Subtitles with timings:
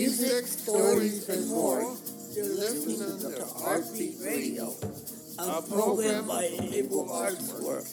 [0.00, 1.82] music, stories, and more.
[2.32, 4.72] You're listening to Heartbeat Radio,
[5.38, 7.84] a program by Able Arts Work.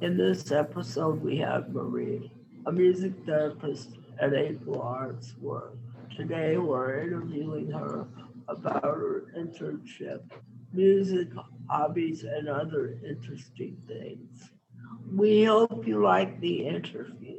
[0.00, 2.30] In this episode, we have Marie,
[2.66, 3.88] a music therapist
[4.20, 5.74] at Able Arts Work.
[6.16, 8.06] Today, we're interviewing her
[8.46, 10.22] about her internship,
[10.72, 11.30] music,
[11.68, 14.52] hobbies, and other interesting things.
[15.14, 17.38] We hope you like the interview.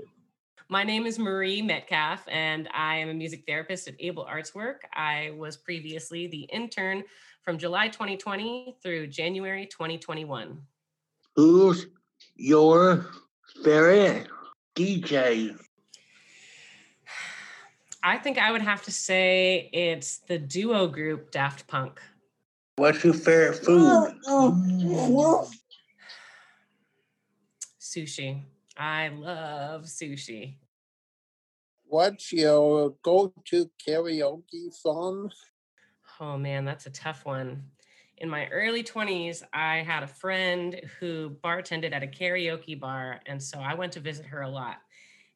[0.68, 4.86] My name is Marie Metcalf, and I am a music therapist at Able Arts Work.
[4.94, 7.04] I was previously the intern
[7.44, 10.62] from July 2020 through January 2021.
[11.38, 11.88] Who's
[12.36, 13.06] your
[13.64, 14.28] favorite
[14.76, 15.58] DJ?
[18.04, 22.02] I think I would have to say it's the duo group Daft Punk.
[22.76, 24.16] What's your favorite food?
[24.28, 25.50] Oh, oh,
[27.92, 28.42] Sushi.
[28.78, 30.56] I love sushi.
[31.84, 35.30] What's your go-to karaoke song?
[36.22, 37.64] Oh man, that's a tough one.
[38.20, 43.20] In my early 20s, I had a friend who bartended at a karaoke bar.
[43.26, 44.78] And so I went to visit her a lot.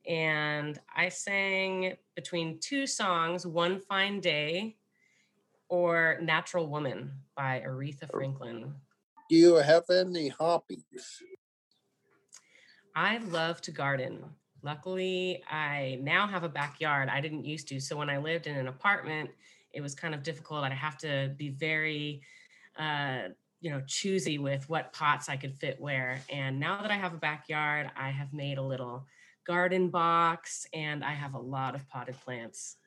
[0.07, 4.77] And I sang between two songs, One Fine Day
[5.67, 8.17] or Natural Woman by Aretha oh.
[8.17, 8.75] Franklin.
[9.29, 11.21] Do you have any hobbies?
[12.95, 14.23] I love to garden.
[14.61, 17.09] Luckily, I now have a backyard.
[17.09, 17.79] I didn't used to.
[17.79, 19.29] So when I lived in an apartment,
[19.73, 20.63] it was kind of difficult.
[20.63, 22.21] I'd have to be very,
[22.79, 23.29] uh,
[23.59, 26.21] you know, choosy with what pots I could fit where.
[26.29, 29.05] And now that I have a backyard, I have made a little
[29.45, 32.77] garden box and I have a lot of potted plants.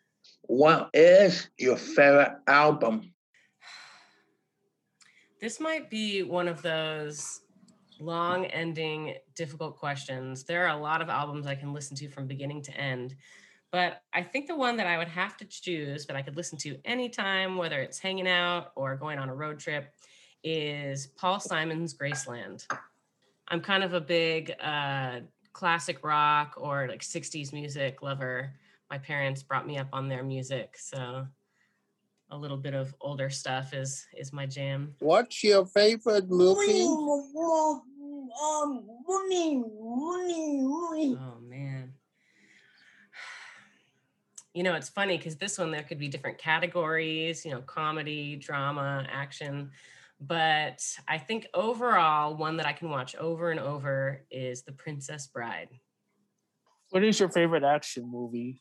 [0.42, 3.12] What is your favorite album?
[5.40, 7.42] This might be one of those
[8.00, 10.44] long ending, difficult questions.
[10.44, 13.14] There are a lot of albums I can listen to from beginning to end.
[13.70, 16.58] But I think the one that I would have to choose, that I could listen
[16.58, 19.92] to anytime, whether it's hanging out or going on a road trip,
[20.42, 22.66] is Paul Simon's Graceland.
[23.48, 25.20] I'm kind of a big uh,
[25.52, 28.54] classic rock or like 60s music lover.
[28.90, 31.26] My parents brought me up on their music, so
[32.30, 34.94] a little bit of older stuff is is my jam.
[35.00, 36.84] What's your favorite movie?
[41.20, 41.94] Oh man.
[44.54, 48.34] You know, it's funny because this one there could be different categories, you know, comedy,
[48.34, 49.70] drama, action.
[50.20, 55.28] But I think overall, one that I can watch over and over is The Princess
[55.28, 55.68] Bride.
[56.90, 58.60] What is your favorite action movie?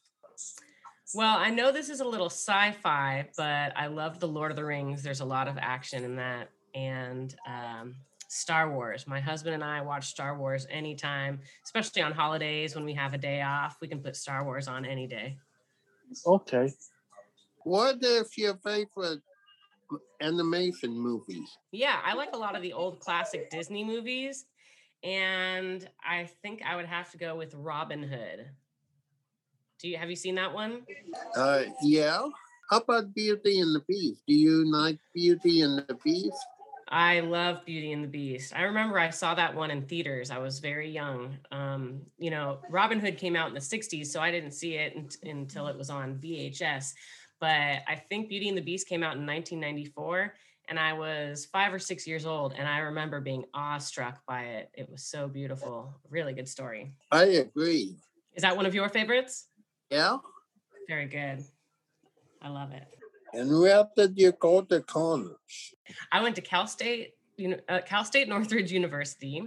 [1.14, 4.58] Well, I know this is a little sci fi, but I love The Lord of
[4.58, 5.04] the Rings.
[5.04, 6.50] There's a lot of action in that.
[6.76, 7.96] And um,
[8.28, 9.08] Star Wars.
[9.08, 13.18] My husband and I watch Star Wars anytime, especially on holidays when we have a
[13.18, 13.78] day off.
[13.82, 15.38] We can put Star Wars on any day.
[16.26, 16.72] Okay.
[17.64, 19.22] What is your favorite
[20.22, 21.58] animation movies?
[21.72, 24.46] Yeah, I like a lot of the old classic Disney movies.
[25.04, 28.50] And I think I would have to go with Robin Hood.
[29.80, 30.82] Do you have you seen that one?
[31.36, 32.28] Uh, yeah.
[32.70, 34.24] How about Beauty and the Beast?
[34.28, 36.38] Do you like Beauty and the Beast?
[36.90, 38.54] I love Beauty and the Beast.
[38.56, 40.32] I remember I saw that one in theaters.
[40.32, 41.38] I was very young.
[41.52, 45.18] Um, you know, Robin Hood came out in the 60s, so I didn't see it
[45.24, 46.94] until it was on VHS.
[47.40, 50.34] But I think Beauty and the Beast came out in 1994,
[50.70, 52.54] and I was five or six years old.
[52.58, 54.70] And I remember being awestruck by it.
[54.74, 55.94] It was so beautiful.
[56.10, 56.94] Really good story.
[57.12, 57.98] I agree.
[58.34, 59.48] Is that one of your favorites?
[59.90, 60.18] Yeah.
[60.88, 61.44] Very good.
[62.42, 62.88] I love it.
[63.34, 65.76] And where did you go to college?
[66.12, 69.44] I went to Cal State, you uh, Cal State Northridge University,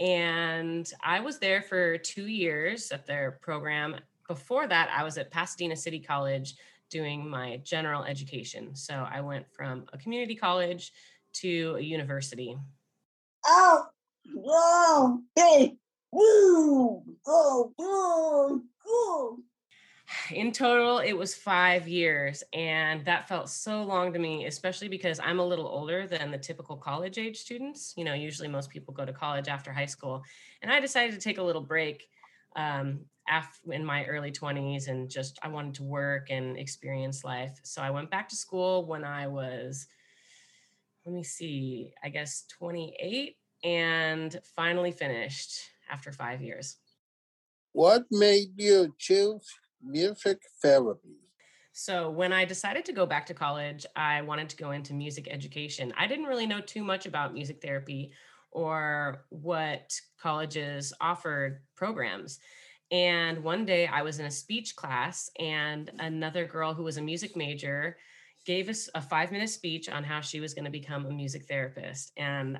[0.00, 3.96] and I was there for two years at their program.
[4.28, 6.54] Before that, I was at Pasadena City College
[6.90, 8.74] doing my general education.
[8.74, 10.92] So I went from a community college
[11.34, 12.56] to a university.
[13.46, 13.86] Oh,
[14.34, 15.76] go, hey,
[16.12, 19.38] woo, go, go, go
[20.30, 25.20] in total it was five years and that felt so long to me especially because
[25.22, 27.94] i'm a little older than the typical college age students.
[27.96, 30.22] You know usually most people go to college after high school
[30.62, 32.08] and i decided to take a little break
[32.56, 37.58] um, after, in my early 20s and just i wanted to work and experience life.
[37.62, 39.86] So i went back to school when i was
[41.04, 46.76] let me see i guess 28 and finally finished after five years.
[47.72, 49.46] What made you choose
[49.82, 51.18] music therapy?
[51.72, 55.26] So, when I decided to go back to college, I wanted to go into music
[55.30, 55.92] education.
[55.96, 58.12] I didn't really know too much about music therapy
[58.50, 62.38] or what colleges offered programs.
[62.90, 67.02] And one day I was in a speech class, and another girl who was a
[67.02, 67.96] music major
[68.44, 71.46] gave us a five minute speech on how she was going to become a music
[71.48, 72.12] therapist.
[72.18, 72.58] And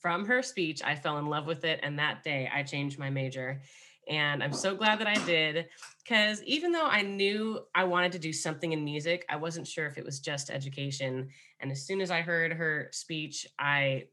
[0.00, 1.80] from her speech, I fell in love with it.
[1.82, 3.60] And that day I changed my major.
[4.08, 5.66] And I'm so glad that I did
[6.02, 9.86] because even though I knew I wanted to do something in music, I wasn't sure
[9.86, 11.28] if it was just education.
[11.60, 14.04] And as soon as I heard her speech, I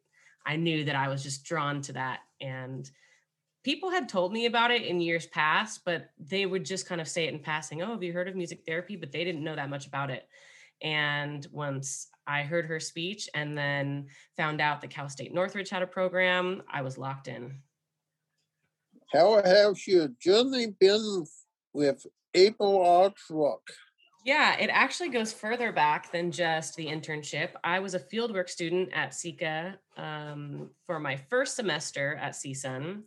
[0.46, 2.20] I knew that I was just drawn to that.
[2.40, 2.90] And
[3.64, 7.08] people had told me about it in years past, but they would just kind of
[7.08, 7.82] say it in passing.
[7.82, 8.96] Oh, have you heard of music therapy?
[8.96, 10.28] But they didn't know that much about it.
[10.82, 15.84] And once I heard her speech and then found out that Cal State Northridge had
[15.84, 17.60] a program, I was locked in.
[19.14, 21.26] How has your journey been
[21.74, 23.68] with Able Arts Work?
[24.24, 27.50] Yeah, it actually goes further back than just the internship.
[27.64, 33.02] I was a fieldwork student at SECA um, for my first semester at CSUN.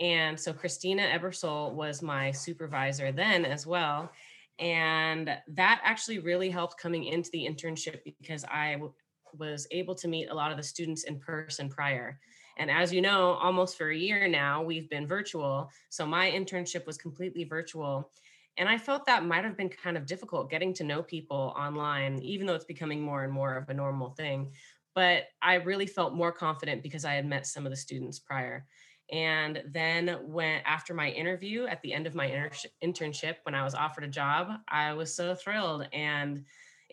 [0.00, 4.10] And so Christina Ebersol was my supervisor then as well.
[4.58, 8.92] And that actually really helped coming into the internship because I w-
[9.38, 12.18] was able to meet a lot of the students in person prior.
[12.58, 15.70] And as you know, almost for a year now, we've been virtual.
[15.90, 18.10] So my internship was completely virtual.
[18.56, 22.22] And I felt that might have been kind of difficult getting to know people online,
[22.22, 24.52] even though it's becoming more and more of a normal thing.
[24.94, 28.66] But I really felt more confident because I had met some of the students prior.
[29.10, 33.64] And then when after my interview at the end of my inter- internship, when I
[33.64, 35.88] was offered a job, I was so thrilled.
[35.92, 36.44] And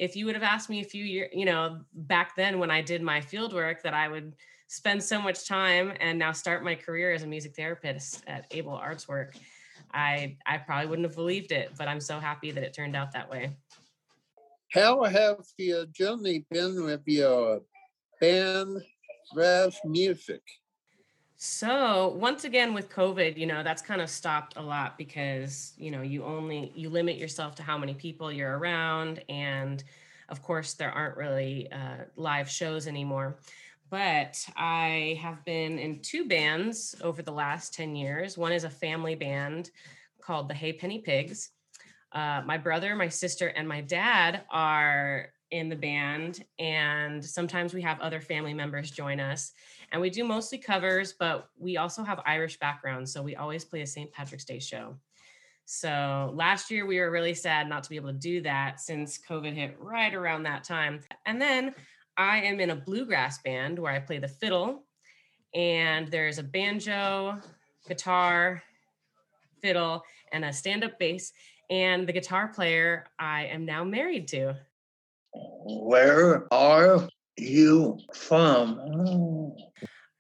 [0.01, 2.81] if you would have asked me a few years, you know, back then when I
[2.81, 4.33] did my field work that I would
[4.68, 8.74] spend so much time and now start my career as a music therapist at Able
[8.74, 9.36] Arts Work,
[9.94, 13.12] I I probably wouldn't have believed it, but I'm so happy that it turned out
[13.12, 13.51] that way.
[14.74, 17.62] How have your journey been with your
[18.19, 18.81] band,
[19.36, 20.42] Raz Music?
[21.43, 25.89] So once again with COVID, you know, that's kind of stopped a lot because, you
[25.89, 29.23] know, you only you limit yourself to how many people you're around.
[29.27, 29.83] And
[30.29, 33.39] of course, there aren't really uh, live shows anymore.
[33.89, 38.37] But I have been in two bands over the last 10 years.
[38.37, 39.71] One is a family band
[40.21, 41.49] called the Hay Penny Pigs.
[42.11, 47.81] Uh, my brother, my sister, and my dad are in the band, and sometimes we
[47.81, 49.51] have other family members join us
[49.92, 53.12] and we do mostly covers, but we also have Irish backgrounds.
[53.12, 54.12] So we always play a St.
[54.12, 54.95] Patrick's Day show.
[55.65, 59.19] So last year we were really sad not to be able to do that since
[59.19, 61.01] COVID hit right around that time.
[61.25, 61.75] And then
[62.18, 64.83] I am in a bluegrass band where I play the fiddle,
[65.54, 67.39] and there's a banjo,
[67.88, 68.62] guitar,
[69.62, 71.33] fiddle, and a stand up bass.
[71.69, 74.56] And the guitar player I am now married to.
[75.33, 77.07] Where are
[77.38, 79.56] you from?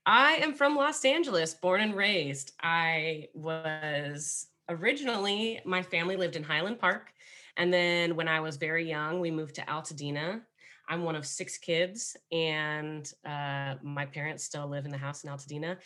[0.05, 2.53] I am from Los Angeles, born and raised.
[2.61, 7.11] I was originally, my family lived in Highland Park.
[7.57, 10.41] And then when I was very young, we moved to Altadena.
[10.89, 15.29] I'm one of six kids, and uh, my parents still live in the house in
[15.29, 15.77] Altadena.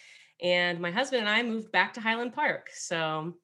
[0.42, 2.69] And my husband and I moved back to Highland Park.
[2.74, 3.36] So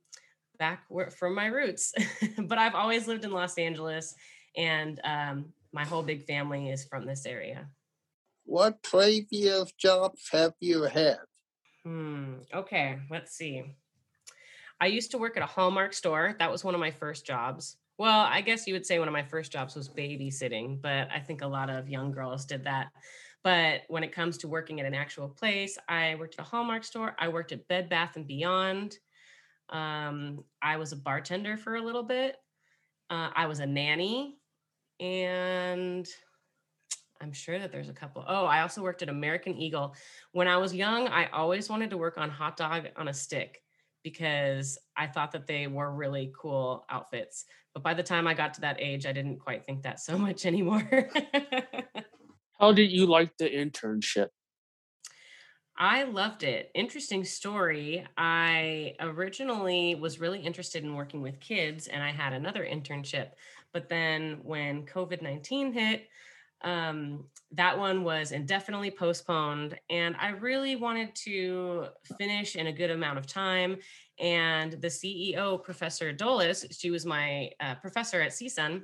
[0.57, 1.94] back from my roots.
[2.38, 4.16] but I've always lived in Los Angeles,
[4.56, 7.68] and um, my whole big family is from this area.
[8.45, 11.19] What previous jobs have you had?
[11.83, 12.35] Hmm.
[12.53, 13.63] Okay, let's see.
[14.80, 16.35] I used to work at a Hallmark store.
[16.40, 17.78] That was one of my first jobs.
[17.97, 21.19] Well, I guess you would say one of my first jobs was babysitting, but I
[21.19, 22.87] think a lot of young girls did that.
[23.44, 26.83] But when it comes to working at an actual place, I worked at a Hallmark
[26.83, 27.16] store.
[27.19, 28.97] I worked at Bed Bath and Beyond.
[29.69, 32.37] Um, I was a bartender for a little bit.
[33.09, 34.37] Uh, I was a nanny,
[35.01, 36.07] and
[37.19, 38.23] I'm sure that there's a couple.
[38.27, 39.95] Oh, I also worked at American Eagle.
[40.31, 43.61] When I was young, I always wanted to work on hot dog on a stick
[44.03, 47.45] because I thought that they were really cool outfits.
[47.73, 50.17] But by the time I got to that age, I didn't quite think that so
[50.17, 51.09] much anymore.
[52.59, 54.29] How did you like the internship?
[55.77, 56.69] I loved it.
[56.75, 58.05] Interesting story.
[58.15, 63.29] I originally was really interested in working with kids and I had another internship.
[63.73, 66.07] But then when COVID 19 hit,
[66.63, 69.78] um, that one was indefinitely postponed.
[69.90, 71.87] And I really wanted to
[72.18, 73.78] finish in a good amount of time.
[74.19, 78.83] And the CEO, Professor Dolis, she was my uh, professor at CSUN,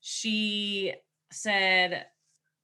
[0.00, 0.94] she
[1.30, 2.06] said,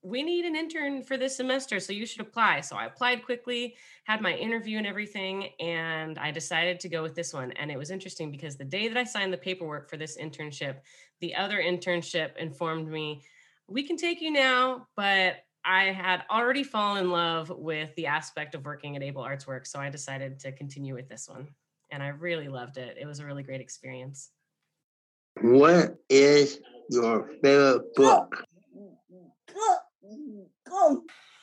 [0.03, 2.61] we need an intern for this semester, so you should apply.
[2.61, 7.15] So I applied quickly, had my interview and everything, and I decided to go with
[7.15, 7.53] this one.
[7.53, 10.77] And it was interesting because the day that I signed the paperwork for this internship,
[11.21, 13.23] the other internship informed me,
[13.67, 18.55] we can take you now, but I had already fallen in love with the aspect
[18.55, 21.49] of working at Able Arts Works, so I decided to continue with this one.
[21.91, 22.97] And I really loved it.
[23.01, 24.31] It was a really great experience.
[25.41, 28.45] What is your favorite book?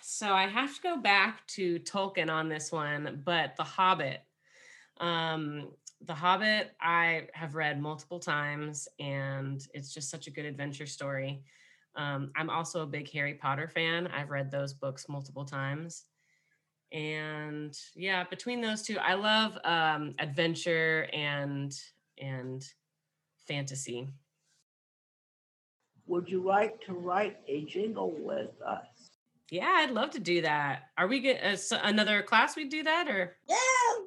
[0.01, 4.21] So I have to go back to Tolkien on this one, but The Hobbit.
[4.99, 10.85] Um, the Hobbit, I have read multiple times, and it's just such a good adventure
[10.85, 11.43] story.
[11.95, 14.07] Um, I'm also a big Harry Potter fan.
[14.07, 16.03] I've read those books multiple times.
[16.91, 21.73] And yeah, between those two, I love um, adventure and
[22.21, 22.65] and
[23.47, 24.07] fantasy.
[26.07, 28.85] Would you like to write a jingle with us?
[29.49, 30.83] Yeah, I'd love to do that.
[30.97, 32.55] Are we get uh, another class?
[32.55, 33.37] We do that or?
[33.47, 33.55] Yeah,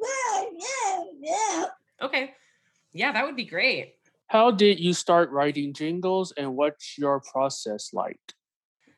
[0.02, 1.64] yeah, yeah, yeah.
[2.02, 2.34] Okay,
[2.92, 3.94] yeah, that would be great.
[4.28, 8.20] How did you start writing jingles and what's your process like?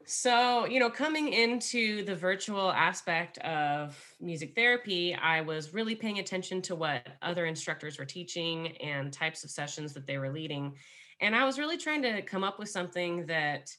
[0.06, 6.18] So, you know, coming into the virtual aspect of music therapy, I was really paying
[6.18, 10.74] attention to what other instructors were teaching and types of sessions that they were leading.
[11.20, 13.70] And I was really trying to come up with something that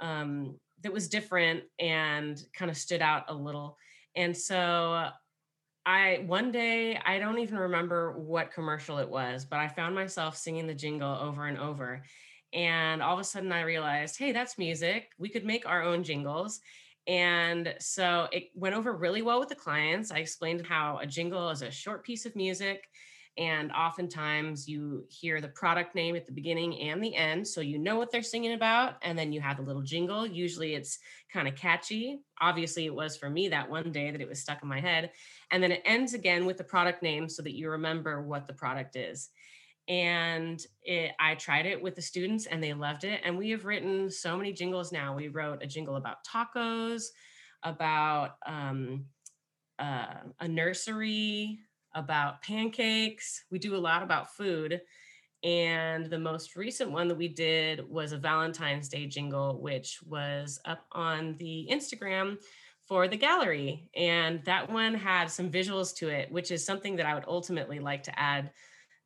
[0.00, 3.76] um, that was different and kind of stood out a little.
[4.14, 5.08] And so
[5.84, 10.36] I one day I don't even remember what commercial it was, but I found myself
[10.36, 12.02] singing the jingle over and over.
[12.52, 15.10] And all of a sudden I realized, hey, that's music.
[15.18, 16.60] We could make our own jingles.
[17.06, 20.10] And so it went over really well with the clients.
[20.10, 22.86] I explained how a jingle is a short piece of music
[23.38, 27.46] and oftentimes you hear the product name at the beginning and the end.
[27.46, 28.96] So you know what they're singing about.
[29.02, 30.26] And then you have a little jingle.
[30.26, 30.98] Usually it's
[31.32, 32.18] kind of catchy.
[32.40, 35.12] Obviously, it was for me that one day that it was stuck in my head.
[35.52, 38.54] And then it ends again with the product name so that you remember what the
[38.54, 39.30] product is.
[39.86, 43.20] And it, I tried it with the students and they loved it.
[43.24, 45.14] And we have written so many jingles now.
[45.14, 47.04] We wrote a jingle about tacos,
[47.62, 49.04] about um,
[49.78, 51.60] uh, a nursery,
[51.94, 53.44] about pancakes.
[53.50, 54.80] We do a lot about food.
[55.44, 60.60] And the most recent one that we did was a Valentine's Day jingle, which was
[60.64, 62.38] up on the Instagram
[62.86, 63.88] for the gallery.
[63.94, 67.78] And that one had some visuals to it, which is something that I would ultimately
[67.78, 68.50] like to add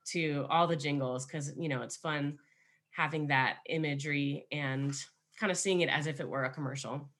[0.07, 2.39] to all the jingles because, you know, it's fun
[2.91, 4.95] having that imagery and
[5.39, 7.11] kind of seeing it as if it were a commercial.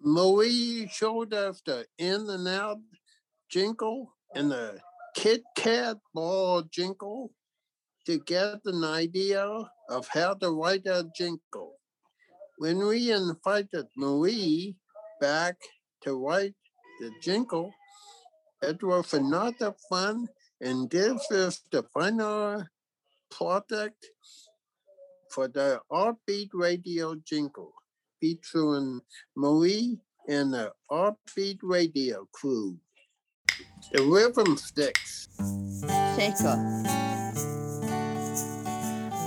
[0.00, 2.78] Marie showed the in and out
[3.48, 4.80] jingle and the
[5.14, 7.32] Kit Kat ball jingle
[8.06, 9.44] to get an idea
[9.90, 11.78] of how to write a jingle.
[12.58, 14.76] When we invited Marie
[15.20, 15.56] back
[16.02, 16.54] to write
[17.00, 17.72] the jingle,
[18.62, 20.28] it was another fun,
[20.60, 22.64] and this is the final
[23.30, 24.06] product
[25.30, 27.72] for the Heartbeat Radio jingle,
[28.20, 29.00] featuring
[29.36, 32.78] Marie and the Heartbeat Radio crew.
[33.92, 35.28] The rhythm sticks.
[36.16, 36.56] Shaker.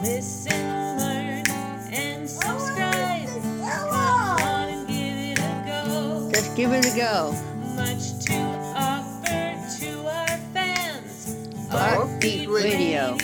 [0.03, 1.43] Listen, learn,
[1.91, 3.27] and subscribe.
[3.27, 6.31] Come on and give it a go.
[6.33, 7.35] Just give it a go.
[7.75, 8.35] Much to
[8.75, 11.37] offer to our fans.
[11.69, 13.17] Heartbeat Radio.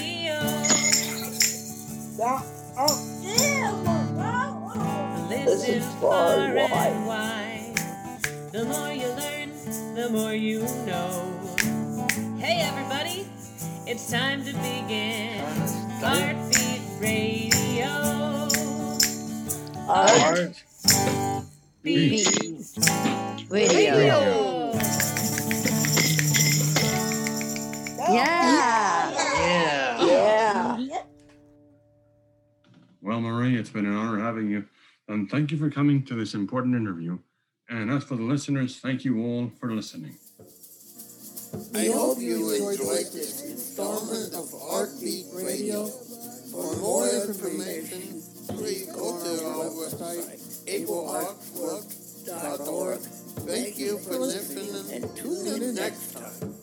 [5.40, 7.57] Listen far and wide.
[8.52, 9.52] The more you learn,
[9.96, 11.34] the more you know.
[12.38, 13.28] Hey, everybody,
[13.86, 15.44] it's time to begin.
[16.00, 18.48] Heartbeat Radio.
[19.86, 20.64] Heart
[21.84, 22.28] Beat
[23.50, 24.72] Radio.
[28.10, 29.12] Yeah.
[29.42, 30.78] Yeah.
[30.80, 31.04] Yeah.
[33.02, 34.66] Well, Marie, it's been an honor having you.
[35.10, 37.20] And thank you for coming to this important interview.
[37.70, 40.16] And as for the listeners, thank you all for listening.
[41.76, 45.88] I hope you enjoyed this installment of Heartbeat Radio.
[45.88, 48.22] For more information,
[48.56, 53.00] please go to our website, ableartwork.org.
[53.48, 56.57] Thank you for listening and tune in next time.